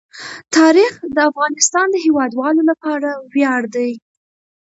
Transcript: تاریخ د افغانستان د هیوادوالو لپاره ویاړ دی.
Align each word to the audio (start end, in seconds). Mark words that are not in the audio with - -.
تاریخ 0.57 0.93
د 1.15 1.17
افغانستان 1.29 1.85
د 1.91 1.95
هیوادوالو 2.05 2.61
لپاره 2.69 3.09
ویاړ 3.33 3.61
دی. 3.75 3.91